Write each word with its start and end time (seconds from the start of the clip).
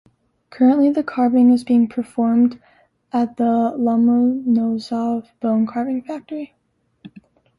Currently 0.49 0.89
the 0.89 1.03
carving 1.03 1.51
is 1.51 1.63
being 1.63 1.87
performed 1.87 2.59
at 3.13 3.37
the 3.37 3.43
Lomonosov 3.77 5.27
Bone 5.41 5.67
Carving 5.67 6.01
Factory. 6.01 6.55